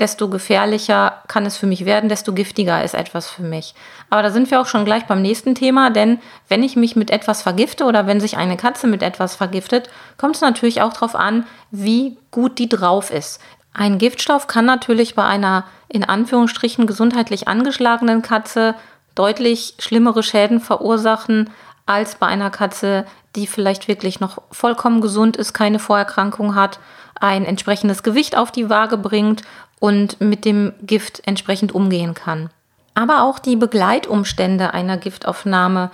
desto 0.02 0.28
gefährlicher 0.28 1.22
kann 1.28 1.46
es 1.46 1.56
für 1.56 1.68
mich 1.68 1.84
werden, 1.84 2.08
desto 2.08 2.32
giftiger 2.32 2.82
ist 2.82 2.94
etwas 2.94 3.30
für 3.30 3.44
mich. 3.44 3.76
Aber 4.10 4.20
da 4.22 4.30
sind 4.30 4.50
wir 4.50 4.60
auch 4.60 4.66
schon 4.66 4.84
gleich 4.84 5.06
beim 5.06 5.22
nächsten 5.22 5.54
Thema, 5.54 5.90
denn 5.90 6.18
wenn 6.48 6.64
ich 6.64 6.74
mich 6.74 6.96
mit 6.96 7.12
etwas 7.12 7.40
vergifte 7.40 7.84
oder 7.84 8.08
wenn 8.08 8.18
sich 8.18 8.36
eine 8.36 8.56
Katze 8.56 8.88
mit 8.88 9.00
etwas 9.00 9.36
vergiftet, 9.36 9.88
kommt 10.18 10.34
es 10.34 10.40
natürlich 10.40 10.82
auch 10.82 10.92
darauf 10.92 11.14
an, 11.14 11.46
wie 11.70 12.16
gut 12.32 12.58
die 12.58 12.68
drauf 12.68 13.12
ist. 13.12 13.40
Ein 13.74 13.98
Giftstoff 13.98 14.48
kann 14.48 14.64
natürlich 14.64 15.14
bei 15.14 15.24
einer 15.24 15.64
in 15.88 16.02
Anführungsstrichen 16.02 16.88
gesundheitlich 16.88 17.46
angeschlagenen 17.46 18.22
Katze 18.22 18.74
deutlich 19.14 19.74
schlimmere 19.78 20.24
Schäden 20.24 20.58
verursachen 20.58 21.48
als 21.86 22.16
bei 22.16 22.26
einer 22.26 22.50
Katze, 22.50 23.06
die 23.36 23.46
vielleicht 23.46 23.86
wirklich 23.86 24.18
noch 24.18 24.42
vollkommen 24.50 25.00
gesund 25.00 25.36
ist, 25.36 25.52
keine 25.52 25.78
Vorerkrankung 25.78 26.56
hat, 26.56 26.80
ein 27.20 27.44
entsprechendes 27.44 28.02
Gewicht 28.02 28.36
auf 28.36 28.50
die 28.50 28.68
Waage 28.68 28.98
bringt 28.98 29.42
und 29.82 30.20
mit 30.20 30.44
dem 30.44 30.74
Gift 30.82 31.22
entsprechend 31.26 31.74
umgehen 31.74 32.14
kann. 32.14 32.50
Aber 32.94 33.24
auch 33.24 33.40
die 33.40 33.56
Begleitumstände 33.56 34.72
einer 34.72 34.96
Giftaufnahme 34.96 35.90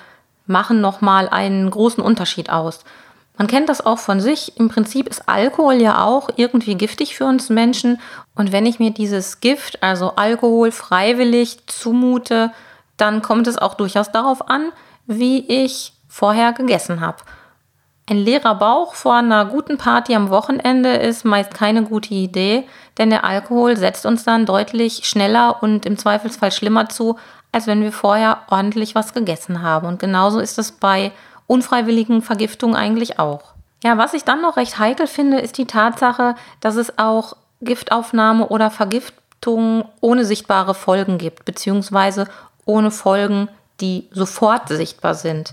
machen 0.47 0.83
nochmal 0.83 1.27
einen 1.31 1.71
großen 1.71 2.05
Unterschied 2.05 2.51
aus. 2.51 2.85
Man 3.39 3.47
kennt 3.47 3.71
das 3.71 3.87
auch 3.87 3.99
von 3.99 4.21
sich. 4.21 4.59
Im 4.59 4.69
Prinzip 4.69 5.09
ist 5.09 5.27
Alkohol 5.27 5.81
ja 5.81 6.05
auch 6.05 6.29
irgendwie 6.37 6.75
giftig 6.75 7.17
für 7.17 7.25
uns 7.25 7.49
Menschen. 7.49 7.99
Und 8.35 8.53
wenn 8.53 8.67
ich 8.67 8.79
mir 8.79 8.91
dieses 8.91 9.41
Gift, 9.41 9.83
also 9.83 10.17
Alkohol, 10.17 10.71
freiwillig 10.71 11.67
zumute, 11.67 12.53
dann 12.99 13.23
kommt 13.23 13.47
es 13.47 13.57
auch 13.57 13.73
durchaus 13.73 14.13
darauf 14.13 14.51
an, 14.51 14.71
wie 15.07 15.65
ich 15.65 15.95
vorher 16.09 16.53
gegessen 16.53 17.01
habe. 17.01 17.23
Ein 18.11 18.17
leerer 18.17 18.55
Bauch 18.55 18.95
vor 18.95 19.17
einer 19.17 19.45
guten 19.45 19.77
Party 19.77 20.15
am 20.15 20.31
Wochenende 20.31 20.95
ist 20.95 21.27
meist 21.27 21.53
keine 21.53 21.83
gute 21.83 22.15
Idee, 22.15 22.65
denn 22.97 23.11
der 23.11 23.23
Alkohol 23.23 23.77
setzt 23.77 24.07
uns 24.07 24.25
dann 24.25 24.47
deutlich 24.47 25.05
schneller 25.05 25.63
und 25.63 25.85
im 25.85 25.99
Zweifelsfall 25.99 26.51
schlimmer 26.51 26.89
zu, 26.89 27.19
als 27.53 27.67
wenn 27.67 27.83
wir 27.83 27.93
vorher 27.93 28.39
ordentlich 28.49 28.95
was 28.95 29.13
gegessen 29.13 29.61
haben. 29.61 29.87
Und 29.87 29.99
genauso 29.99 30.41
ist 30.41 30.59
es 30.59 30.73
bei 30.73 31.13
unfreiwilligen 31.47 32.23
Vergiftungen 32.23 32.77
eigentlich 32.77 33.19
auch. 33.19 33.53
Ja, 33.85 33.99
was 33.99 34.15
ich 34.15 34.25
dann 34.25 34.41
noch 34.41 34.57
recht 34.57 34.79
heikel 34.79 35.07
finde, 35.07 35.41
ist 35.41 35.59
die 35.59 35.67
Tatsache, 35.67 36.35
dass 36.61 36.77
es 36.77 36.99
auch 36.99 37.37
Giftaufnahme 37.61 38.49
oder 38.49 38.71
Vergiftung 38.71 39.85
ohne 40.01 40.25
sichtbare 40.25 40.73
Folgen 40.73 41.19
gibt, 41.19 41.45
beziehungsweise 41.45 42.27
ohne 42.65 42.91
Folgen, 42.91 43.51
die 43.83 44.09
sofort 44.13 44.69
sichtbar 44.69 45.15
sind. 45.15 45.53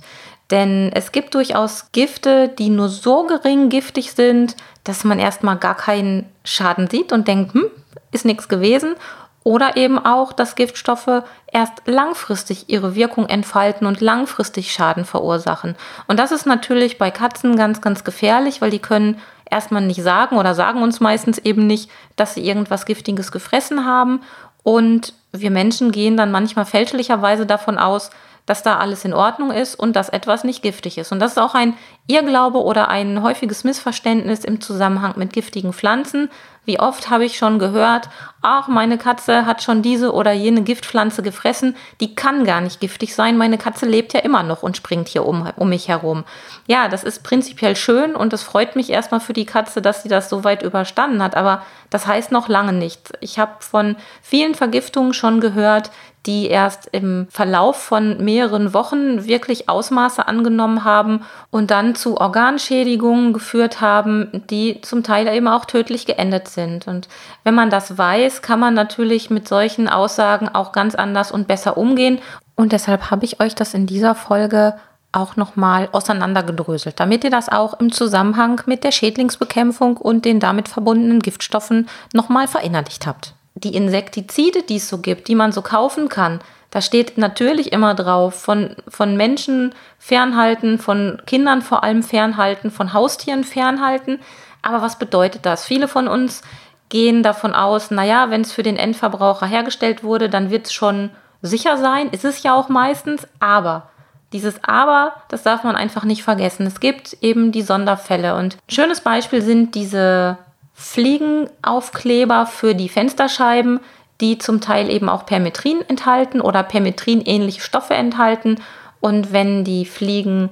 Denn 0.52 0.92
es 0.94 1.12
gibt 1.12 1.34
durchaus 1.34 1.92
Gifte, 1.92 2.50
die 2.50 2.70
nur 2.70 2.90
so 2.90 3.26
gering 3.26 3.70
giftig 3.70 4.12
sind, 4.14 4.56
dass 4.84 5.04
man 5.04 5.20
erstmal 5.20 5.58
gar 5.58 5.76
keinen 5.76 6.30
Schaden 6.44 6.90
sieht 6.90 7.12
und 7.12 7.28
denkt, 7.28 7.54
hm, 7.54 7.66
ist 8.12 8.26
nichts 8.26 8.48
gewesen. 8.48 8.96
Oder 9.44 9.78
eben 9.78 10.04
auch, 10.04 10.34
dass 10.34 10.56
Giftstoffe 10.56 11.24
erst 11.52 11.74
langfristig 11.86 12.66
ihre 12.68 12.96
Wirkung 12.96 13.28
entfalten 13.28 13.86
und 13.86 14.02
langfristig 14.02 14.72
Schaden 14.72 15.06
verursachen. 15.06 15.76
Und 16.08 16.18
das 16.18 16.32
ist 16.32 16.48
natürlich 16.48 16.98
bei 16.98 17.12
Katzen 17.12 17.56
ganz, 17.56 17.80
ganz 17.80 18.04
gefährlich, 18.04 18.62
weil 18.62 18.72
die 18.72 18.80
können 18.80 19.20
erstmal 19.50 19.84
nicht 19.84 20.02
sagen 20.02 20.38
oder 20.38 20.56
sagen 20.56 20.82
uns 20.82 21.00
meistens 21.00 21.38
eben 21.38 21.68
nicht, 21.68 21.92
dass 22.16 22.34
sie 22.34 22.46
irgendwas 22.46 22.88
Giftiges 22.88 23.32
gefressen 23.32 23.86
haben. 23.86 24.22
Und 24.64 25.14
wir 25.32 25.52
Menschen 25.52 25.92
gehen 25.92 26.18
dann 26.18 26.32
manchmal 26.32 26.66
fälschlicherweise 26.66 27.46
davon 27.46 27.78
aus, 27.78 28.10
dass 28.46 28.64
da 28.64 28.78
alles 28.78 29.06
in 29.06 29.14
Ordnung 29.14 29.52
ist 29.52 29.76
und 29.76 29.96
dass 29.96 30.10
etwas 30.10 30.44
nicht 30.44 30.62
giftig 30.62 30.98
ist. 30.98 31.12
Und 31.12 31.20
das 31.20 31.32
ist 31.32 31.38
auch 31.38 31.56
ein 31.56 31.76
Irrglaube 32.08 32.64
oder 32.64 32.90
ein 32.90 33.22
häufiges 33.24 33.64
Missverständnis 33.64 34.44
im 34.44 34.62
Zusammenhang 34.62 35.14
mit 35.18 35.34
giftigen 35.34 35.74
Pflanzen. 35.74 36.30
Wie 36.66 36.80
oft 36.80 37.10
habe 37.10 37.26
ich 37.26 37.38
schon 37.38 37.60
gehört, 37.60 38.10
ach, 38.42 38.68
meine 38.68 38.98
Katze 38.98 39.46
hat 39.46 39.64
schon 39.64 39.82
diese 39.82 40.14
oder 40.14 40.32
jene 40.32 40.62
Giftpflanze 40.62 41.24
gefressen, 41.24 41.76
die 42.00 42.16
kann 42.16 42.44
gar 42.44 42.62
nicht 42.62 42.80
giftig 42.80 43.16
sein, 43.16 43.38
meine 43.38 43.58
Katze 43.58 43.86
lebt 43.86 44.14
ja 44.14 44.20
immer 44.20 44.44
noch 44.44 44.64
und 44.64 44.78
springt 44.78 45.08
hier 45.08 45.26
um, 45.26 45.50
um 45.56 45.70
mich 45.70 45.88
herum. 45.88 46.24
Ja, 46.68 46.88
das 46.88 47.04
ist 47.04 47.24
prinzipiell 47.24 47.76
schön 47.76 48.16
und 48.16 48.34
es 48.34 48.44
freut 48.44 48.76
mich 48.76 48.90
erstmal 48.90 49.20
für 49.20 49.34
die 49.34 49.46
Katze, 49.46 49.82
dass 49.82 50.04
sie 50.04 50.10
das 50.10 50.30
so 50.30 50.44
weit 50.44 50.64
überstanden 50.64 51.22
hat, 51.24 51.36
aber 51.36 51.64
das 51.90 52.08
heißt 52.08 52.32
noch 52.32 52.48
lange 52.48 52.74
nichts. 52.74 53.12
Ich 53.22 53.40
habe 53.40 53.54
von 53.60 53.96
vielen 54.22 54.56
Vergiftungen 54.56 55.14
schon 55.14 55.40
gehört, 55.40 55.92
die 56.26 56.48
erst 56.48 56.90
im 56.92 57.28
Verlauf 57.30 57.78
von 57.78 58.24
mehreren 58.24 58.74
Wochen 58.74 59.26
wirklich 59.26 59.70
Ausmaße 59.70 60.28
angenommen 60.28 60.84
haben 60.84 61.22
und 61.52 61.72
dann 61.72 61.96
zu 61.96 62.18
Organschädigungen 62.18 63.34
geführt 63.34 63.80
haben, 63.82 64.44
die 64.50 64.82
zum 64.82 65.04
Teil 65.04 65.28
eben 65.28 65.48
auch 65.48 65.66
tödlich 65.66 66.06
geendet 66.06 66.48
sind. 66.56 66.88
Und 66.88 67.08
wenn 67.44 67.54
man 67.54 67.70
das 67.70 67.98
weiß, 67.98 68.42
kann 68.42 68.60
man 68.60 68.74
natürlich 68.74 69.30
mit 69.30 69.48
solchen 69.48 69.88
Aussagen 69.88 70.50
auch 70.50 70.72
ganz 70.72 70.96
anders 70.96 71.32
und 71.32 71.48
besser 71.48 71.78
umgehen. 71.78 72.20
Und 72.56 72.72
deshalb 72.72 73.12
habe 73.12 73.26
ich 73.26 73.40
euch 73.40 73.54
das 73.54 73.76
in 73.76 73.86
dieser 73.86 74.16
Folge 74.16 74.74
auch 75.12 75.36
nochmal 75.36 75.88
auseinandergedröselt, 75.92 77.00
damit 77.00 77.24
ihr 77.24 77.30
das 77.30 77.50
auch 77.50 77.80
im 77.80 77.92
Zusammenhang 77.92 78.62
mit 78.66 78.84
der 78.84 78.92
Schädlingsbekämpfung 78.92 79.98
und 79.98 80.26
den 80.26 80.40
damit 80.40 80.68
verbundenen 80.68 81.20
Giftstoffen 81.20 81.88
nochmal 82.14 82.48
verinnerlicht 82.48 83.06
habt 83.06 83.36
die 83.56 83.74
Insektizide, 83.74 84.64
die 84.64 84.76
es 84.76 84.90
so 84.90 84.98
gibt, 84.98 85.28
die 85.28 85.36
man 85.36 85.52
so 85.52 85.62
kaufen 85.62 86.10
kann, 86.10 86.40
da 86.72 86.82
steht 86.82 87.18
natürlich 87.18 87.72
immer 87.72 87.96
drauf, 87.96 88.36
von, 88.36 88.76
von 88.90 89.16
Menschen 89.16 89.74
fernhalten, 89.98 90.78
von 90.78 91.22
Kindern 91.26 91.62
vor 91.62 91.86
allem 91.86 92.04
fernhalten, 92.04 92.70
von 92.70 92.92
Haustieren 92.92 93.46
fernhalten. 93.46 94.20
Aber 94.66 94.82
was 94.82 94.98
bedeutet 94.98 95.46
das? 95.46 95.64
Viele 95.64 95.88
von 95.88 96.08
uns 96.08 96.42
gehen 96.90 97.22
davon 97.22 97.54
aus, 97.54 97.92
naja, 97.92 98.32
wenn 98.32 98.42
es 98.42 98.52
für 98.52 98.64
den 98.64 98.78
Endverbraucher 98.78 99.46
hergestellt 99.46 100.04
wurde, 100.04 100.28
dann 100.28 100.50
wird 100.50 100.66
es 100.66 100.74
schon 100.74 101.12
sicher 101.44 101.78
sein. 101.78 102.10
Ist 102.10 102.26
es 102.26 102.42
ja 102.42 102.56
auch 102.56 102.68
meistens. 102.68 103.28
Aber 103.40 103.90
dieses 104.34 104.64
Aber, 104.64 105.14
das 105.30 105.44
darf 105.44 105.64
man 105.64 105.76
einfach 105.76 106.04
nicht 106.04 106.24
vergessen. 106.24 106.66
Es 106.66 106.80
gibt 106.80 107.16
eben 107.22 107.52
die 107.52 107.62
Sonderfälle. 107.62 108.36
Und 108.36 108.56
ein 108.56 108.74
schönes 108.74 109.02
Beispiel 109.02 109.44
sind 109.44 109.76
diese 109.76 110.40
Fliegenaufkleber 110.74 112.48
für 112.48 112.74
die 112.74 112.90
Fensterscheiben, 112.90 113.80
die 114.20 114.40
zum 114.40 114.62
Teil 114.62 114.90
eben 114.90 115.10
auch 115.10 115.28
Permetrin 115.28 115.84
enthalten 115.88 116.42
oder 116.42 116.64
Permetrin-ähnliche 116.64 117.62
Stoffe 117.62 117.94
enthalten. 117.94 118.60
Und 119.00 119.32
wenn 119.32 119.64
die 119.64 119.86
Fliegen 119.86 120.50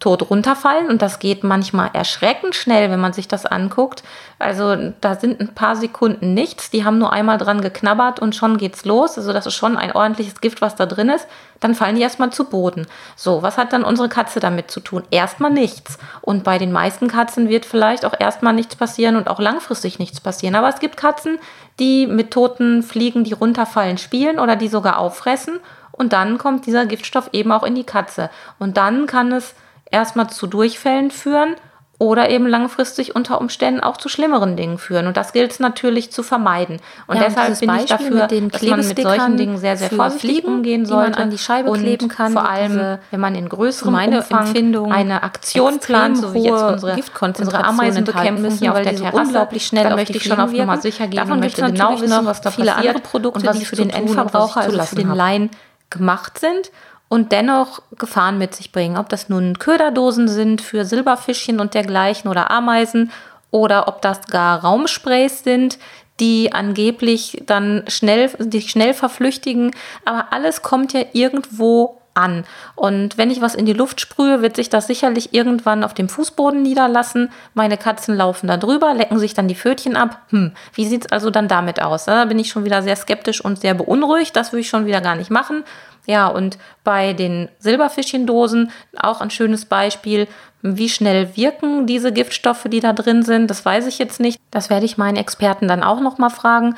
tot 0.00 0.30
runterfallen 0.30 0.88
und 0.88 1.02
das 1.02 1.18
geht 1.18 1.42
manchmal 1.42 1.90
erschreckend 1.92 2.54
schnell, 2.54 2.88
wenn 2.90 3.00
man 3.00 3.12
sich 3.12 3.26
das 3.26 3.46
anguckt. 3.46 4.04
Also 4.38 4.92
da 5.00 5.16
sind 5.16 5.40
ein 5.40 5.54
paar 5.54 5.74
Sekunden 5.74 6.34
nichts, 6.34 6.70
die 6.70 6.84
haben 6.84 6.98
nur 6.98 7.12
einmal 7.12 7.36
dran 7.36 7.60
geknabbert 7.60 8.20
und 8.20 8.36
schon 8.36 8.58
geht's 8.58 8.84
los. 8.84 9.18
Also 9.18 9.32
das 9.32 9.46
ist 9.46 9.54
schon 9.54 9.76
ein 9.76 9.90
ordentliches 9.90 10.40
Gift, 10.40 10.62
was 10.62 10.76
da 10.76 10.86
drin 10.86 11.08
ist. 11.08 11.26
Dann 11.58 11.74
fallen 11.74 11.96
die 11.96 12.02
erstmal 12.02 12.30
zu 12.30 12.44
Boden. 12.44 12.86
So, 13.16 13.42
was 13.42 13.58
hat 13.58 13.72
dann 13.72 13.82
unsere 13.82 14.08
Katze 14.08 14.38
damit 14.38 14.70
zu 14.70 14.78
tun? 14.78 15.02
Erstmal 15.10 15.50
nichts. 15.50 15.98
Und 16.20 16.44
bei 16.44 16.58
den 16.58 16.70
meisten 16.70 17.08
Katzen 17.08 17.48
wird 17.48 17.66
vielleicht 17.66 18.04
auch 18.04 18.14
erstmal 18.16 18.52
nichts 18.52 18.76
passieren 18.76 19.16
und 19.16 19.28
auch 19.28 19.40
langfristig 19.40 19.98
nichts 19.98 20.20
passieren. 20.20 20.54
Aber 20.54 20.68
es 20.68 20.78
gibt 20.78 20.96
Katzen, 20.96 21.40
die 21.80 22.06
mit 22.06 22.30
toten 22.30 22.84
Fliegen, 22.84 23.24
die 23.24 23.32
runterfallen, 23.32 23.98
spielen 23.98 24.38
oder 24.38 24.54
die 24.54 24.68
sogar 24.68 24.98
auffressen. 24.98 25.58
Und 25.90 26.12
dann 26.12 26.38
kommt 26.38 26.66
dieser 26.66 26.86
Giftstoff 26.86 27.30
eben 27.32 27.50
auch 27.50 27.64
in 27.64 27.74
die 27.74 27.82
Katze. 27.82 28.30
Und 28.60 28.76
dann 28.76 29.08
kann 29.08 29.32
es 29.32 29.56
erstmal 29.90 30.30
zu 30.30 30.46
Durchfällen 30.46 31.10
führen 31.10 31.56
oder 32.00 32.30
eben 32.30 32.46
langfristig 32.46 33.16
unter 33.16 33.40
Umständen 33.40 33.80
auch 33.80 33.96
zu 33.96 34.08
schlimmeren 34.08 34.56
Dingen 34.56 34.78
führen. 34.78 35.08
Und 35.08 35.16
das 35.16 35.32
gilt 35.32 35.50
es 35.50 35.58
natürlich 35.58 36.12
zu 36.12 36.22
vermeiden. 36.22 36.78
Und 37.08 37.16
ja, 37.16 37.24
deshalb 37.24 37.50
und 37.50 37.60
bin 37.60 37.74
ich 37.74 37.86
dafür, 37.86 38.28
dass 38.28 38.62
man 38.62 38.86
mit 38.86 39.02
solchen 39.02 39.36
Dingen 39.36 39.58
sehr, 39.58 39.76
sehr 39.76 39.90
vorsichtig 39.90 40.44
umgehen 40.44 40.86
sollte. 40.86 41.10
Die 41.10 41.16
man 41.16 41.22
an 41.24 41.30
die 41.30 41.38
Scheibe 41.38 41.70
und 41.70 41.80
kleben 41.80 42.06
kann. 42.06 42.32
Vor 42.32 42.48
allem, 42.48 42.98
wenn 43.10 43.20
man 43.20 43.34
in 43.34 43.48
größerem 43.48 43.92
Umfang 43.92 44.46
Empfindung 44.46 44.92
eine 44.92 45.24
Aktion 45.24 45.80
plant, 45.80 46.18
so 46.18 46.34
wie 46.34 46.44
jetzt 46.44 46.62
unsere, 46.62 46.96
unsere 47.20 47.64
Ameisenbekämpfung 47.64 48.52
hier 48.52 48.74
auf 48.74 48.82
der 48.82 48.94
Terrasse, 48.94 49.16
unglaublich 49.16 49.66
schnell 49.66 49.84
dann 49.84 49.96
möchte 49.96 50.16
ich 50.16 50.24
schon 50.24 50.38
auf 50.38 50.52
Nummer 50.52 50.78
sicher 50.78 51.08
gehen 51.08 51.16
Davon 51.16 51.32
und 51.32 51.40
möchte 51.40 51.62
genau 51.62 52.00
wissen, 52.00 52.26
was 52.26 52.40
da 52.40 52.52
viele 52.52 52.72
passiert 52.72 52.94
andere 52.94 53.02
Produkte, 53.02 53.40
und 53.40 53.46
was 53.46 53.58
die 53.58 53.64
für 53.64 53.76
den 53.76 53.90
Endverbraucher, 53.90 54.60
also 54.60 54.80
für 54.82 54.94
den 54.94 55.12
Laien 55.12 55.50
gemacht 55.90 56.38
sind 56.38 56.70
und 57.08 57.32
dennoch 57.32 57.82
Gefahren 57.98 58.38
mit 58.38 58.54
sich 58.54 58.72
bringen. 58.72 58.96
Ob 58.96 59.08
das 59.08 59.28
nun 59.28 59.58
Köderdosen 59.58 60.28
sind 60.28 60.60
für 60.60 60.84
Silberfischchen 60.84 61.60
und 61.60 61.74
dergleichen 61.74 62.30
oder 62.30 62.50
Ameisen 62.50 63.10
oder 63.50 63.88
ob 63.88 64.02
das 64.02 64.26
gar 64.26 64.62
Raumsprays 64.62 65.42
sind, 65.42 65.78
die 66.20 66.52
angeblich 66.52 67.42
dann 67.46 67.84
schnell, 67.88 68.30
die 68.38 68.60
schnell 68.60 68.92
verflüchtigen. 68.92 69.70
Aber 70.04 70.32
alles 70.32 70.62
kommt 70.62 70.92
ja 70.92 71.04
irgendwo 71.12 71.98
an. 72.18 72.44
Und 72.74 73.16
wenn 73.16 73.30
ich 73.30 73.40
was 73.40 73.54
in 73.54 73.64
die 73.64 73.72
Luft 73.72 74.00
sprühe, 74.00 74.42
wird 74.42 74.56
sich 74.56 74.68
das 74.68 74.88
sicherlich 74.88 75.32
irgendwann 75.32 75.84
auf 75.84 75.94
dem 75.94 76.08
Fußboden 76.08 76.60
niederlassen. 76.60 77.30
Meine 77.54 77.78
Katzen 77.78 78.16
laufen 78.16 78.48
da 78.48 78.56
drüber, 78.56 78.92
lecken 78.92 79.18
sich 79.18 79.34
dann 79.34 79.48
die 79.48 79.54
Pfötchen 79.54 79.96
ab. 79.96 80.20
Hm, 80.30 80.52
wie 80.74 80.86
sieht 80.86 81.06
es 81.06 81.12
also 81.12 81.30
dann 81.30 81.48
damit 81.48 81.80
aus? 81.80 82.06
Da 82.06 82.24
bin 82.24 82.38
ich 82.38 82.50
schon 82.50 82.64
wieder 82.64 82.82
sehr 82.82 82.96
skeptisch 82.96 83.40
und 83.42 83.60
sehr 83.60 83.74
beunruhigt. 83.74 84.34
Das 84.34 84.52
würde 84.52 84.60
ich 84.60 84.68
schon 84.68 84.86
wieder 84.86 85.00
gar 85.00 85.14
nicht 85.14 85.30
machen. 85.30 85.64
Ja, 86.08 86.28
und 86.28 86.56
bei 86.84 87.12
den 87.12 87.50
Silberfischchendosen 87.58 88.70
auch 88.96 89.20
ein 89.20 89.30
schönes 89.30 89.66
Beispiel. 89.66 90.26
Wie 90.62 90.88
schnell 90.88 91.36
wirken 91.36 91.86
diese 91.86 92.12
Giftstoffe, 92.12 92.64
die 92.64 92.80
da 92.80 92.94
drin 92.94 93.22
sind? 93.22 93.48
Das 93.50 93.62
weiß 93.62 93.86
ich 93.86 93.98
jetzt 93.98 94.18
nicht. 94.18 94.40
Das 94.50 94.70
werde 94.70 94.86
ich 94.86 94.96
meinen 94.96 95.18
Experten 95.18 95.68
dann 95.68 95.82
auch 95.82 96.00
noch 96.00 96.16
mal 96.16 96.30
fragen, 96.30 96.76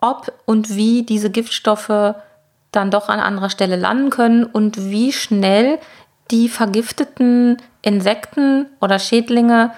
ob 0.00 0.32
und 0.46 0.74
wie 0.74 1.04
diese 1.04 1.30
Giftstoffe 1.30 2.16
dann 2.72 2.90
doch 2.90 3.08
an 3.08 3.20
anderer 3.20 3.50
Stelle 3.50 3.76
landen 3.76 4.10
können 4.10 4.44
und 4.44 4.90
wie 4.90 5.12
schnell 5.12 5.78
die 6.32 6.48
vergifteten 6.48 7.58
Insekten 7.82 8.66
oder 8.80 8.98
Schädlinge 8.98 9.70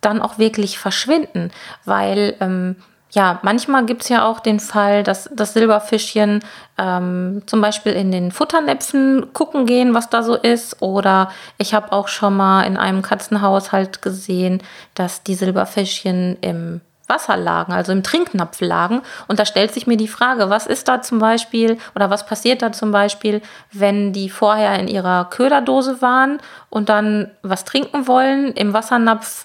dann 0.00 0.22
auch 0.22 0.38
wirklich 0.38 0.78
verschwinden. 0.78 1.50
Weil 1.84 2.36
ähm, 2.40 2.76
ja, 3.12 3.40
manchmal 3.42 3.86
gibt 3.86 4.02
es 4.02 4.08
ja 4.08 4.24
auch 4.24 4.40
den 4.40 4.60
Fall, 4.60 5.02
dass 5.02 5.28
das 5.34 5.52
Silberfischchen 5.52 6.40
ähm, 6.78 7.42
zum 7.46 7.60
Beispiel 7.60 7.92
in 7.92 8.12
den 8.12 8.30
Futternäpfen 8.30 9.32
gucken 9.32 9.66
gehen, 9.66 9.94
was 9.94 10.10
da 10.10 10.22
so 10.22 10.36
ist. 10.36 10.80
Oder 10.80 11.30
ich 11.58 11.74
habe 11.74 11.92
auch 11.92 12.08
schon 12.08 12.36
mal 12.36 12.62
in 12.62 12.76
einem 12.76 13.02
Katzenhaushalt 13.02 14.00
gesehen, 14.00 14.62
dass 14.94 15.24
die 15.24 15.34
Silberfischchen 15.34 16.38
im 16.40 16.80
Wasser 17.08 17.36
lagen, 17.36 17.72
also 17.72 17.90
im 17.90 18.04
Trinknapf 18.04 18.60
lagen. 18.60 19.02
Und 19.26 19.40
da 19.40 19.44
stellt 19.44 19.74
sich 19.74 19.88
mir 19.88 19.96
die 19.96 20.08
Frage, 20.08 20.48
was 20.48 20.68
ist 20.68 20.86
da 20.86 21.02
zum 21.02 21.18
Beispiel 21.18 21.76
oder 21.96 22.08
was 22.08 22.24
passiert 22.24 22.62
da 22.62 22.70
zum 22.70 22.92
Beispiel, 22.92 23.42
wenn 23.72 24.12
die 24.12 24.30
vorher 24.30 24.78
in 24.78 24.86
ihrer 24.86 25.24
Köderdose 25.24 26.00
waren 26.00 26.38
und 26.70 26.88
dann 26.88 27.32
was 27.42 27.64
trinken 27.64 28.06
wollen, 28.06 28.52
im 28.52 28.72
Wassernapf 28.72 29.44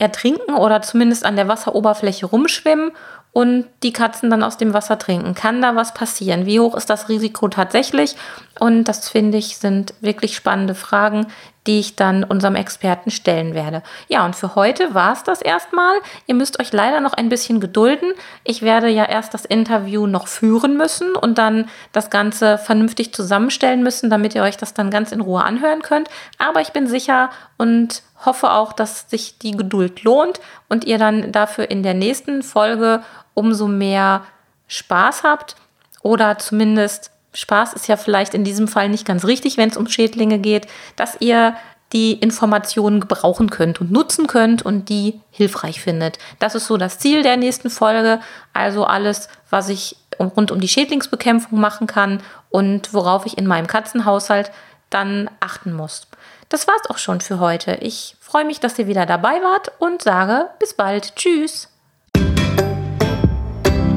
ertrinken 0.00 0.54
oder 0.54 0.82
zumindest 0.82 1.24
an 1.24 1.36
der 1.36 1.46
Wasseroberfläche 1.46 2.26
rumschwimmen 2.26 2.92
und 3.32 3.66
die 3.82 3.92
Katzen 3.92 4.30
dann 4.30 4.42
aus 4.42 4.56
dem 4.56 4.74
Wasser 4.74 4.98
trinken. 4.98 5.34
Kann 5.34 5.62
da 5.62 5.76
was 5.76 5.94
passieren? 5.94 6.46
Wie 6.46 6.58
hoch 6.58 6.74
ist 6.74 6.90
das 6.90 7.08
Risiko 7.08 7.48
tatsächlich? 7.48 8.16
Und 8.60 8.84
das 8.84 9.08
finde 9.08 9.38
ich 9.38 9.56
sind 9.56 9.94
wirklich 10.02 10.36
spannende 10.36 10.74
Fragen, 10.74 11.26
die 11.66 11.80
ich 11.80 11.96
dann 11.96 12.24
unserem 12.24 12.56
Experten 12.56 13.10
stellen 13.10 13.54
werde. 13.54 13.82
Ja, 14.08 14.26
und 14.26 14.36
für 14.36 14.54
heute 14.54 14.92
war 14.92 15.14
es 15.14 15.22
das 15.22 15.40
erstmal. 15.40 15.98
Ihr 16.26 16.34
müsst 16.34 16.60
euch 16.60 16.70
leider 16.70 17.00
noch 17.00 17.14
ein 17.14 17.30
bisschen 17.30 17.60
gedulden. 17.60 18.12
Ich 18.44 18.60
werde 18.60 18.88
ja 18.88 19.04
erst 19.06 19.32
das 19.32 19.46
Interview 19.46 20.06
noch 20.06 20.28
führen 20.28 20.76
müssen 20.76 21.16
und 21.16 21.38
dann 21.38 21.70
das 21.92 22.10
Ganze 22.10 22.58
vernünftig 22.58 23.14
zusammenstellen 23.14 23.82
müssen, 23.82 24.10
damit 24.10 24.34
ihr 24.34 24.42
euch 24.42 24.58
das 24.58 24.74
dann 24.74 24.90
ganz 24.90 25.10
in 25.10 25.22
Ruhe 25.22 25.42
anhören 25.42 25.80
könnt. 25.80 26.10
Aber 26.36 26.60
ich 26.60 26.72
bin 26.72 26.86
sicher 26.86 27.30
und 27.56 28.02
hoffe 28.26 28.50
auch, 28.50 28.74
dass 28.74 29.08
sich 29.08 29.38
die 29.38 29.52
Geduld 29.52 30.02
lohnt 30.02 30.38
und 30.68 30.84
ihr 30.84 30.98
dann 30.98 31.32
dafür 31.32 31.70
in 31.70 31.82
der 31.82 31.94
nächsten 31.94 32.42
Folge 32.42 33.02
umso 33.32 33.68
mehr 33.68 34.22
Spaß 34.68 35.22
habt 35.24 35.56
oder 36.02 36.36
zumindest 36.36 37.10
Spaß 37.32 37.74
ist 37.74 37.88
ja 37.88 37.96
vielleicht 37.96 38.34
in 38.34 38.44
diesem 38.44 38.68
Fall 38.68 38.88
nicht 38.88 39.06
ganz 39.06 39.24
richtig, 39.24 39.56
wenn 39.56 39.68
es 39.68 39.76
um 39.76 39.86
Schädlinge 39.86 40.38
geht, 40.38 40.66
dass 40.96 41.20
ihr 41.20 41.54
die 41.92 42.12
Informationen 42.12 43.00
gebrauchen 43.00 43.50
könnt 43.50 43.80
und 43.80 43.90
nutzen 43.90 44.26
könnt 44.26 44.62
und 44.62 44.88
die 44.88 45.20
hilfreich 45.30 45.80
findet. 45.80 46.18
Das 46.38 46.54
ist 46.54 46.66
so 46.66 46.76
das 46.76 46.98
Ziel 46.98 47.22
der 47.22 47.36
nächsten 47.36 47.68
Folge. 47.68 48.20
Also 48.52 48.84
alles, 48.84 49.28
was 49.48 49.68
ich 49.68 49.96
rund 50.18 50.50
um 50.50 50.60
die 50.60 50.68
Schädlingsbekämpfung 50.68 51.58
machen 51.58 51.86
kann 51.86 52.22
und 52.50 52.94
worauf 52.94 53.26
ich 53.26 53.38
in 53.38 53.46
meinem 53.46 53.66
Katzenhaushalt 53.66 54.52
dann 54.88 55.30
achten 55.40 55.72
muss. 55.72 56.06
Das 56.48 56.66
war's 56.66 56.88
auch 56.88 56.98
schon 56.98 57.20
für 57.20 57.38
heute. 57.38 57.74
Ich 57.80 58.16
freue 58.20 58.44
mich, 58.44 58.60
dass 58.60 58.78
ihr 58.78 58.86
wieder 58.86 59.06
dabei 59.06 59.40
wart 59.42 59.72
und 59.78 60.02
sage 60.02 60.50
bis 60.58 60.74
bald. 60.74 61.16
Tschüss. 61.16 61.69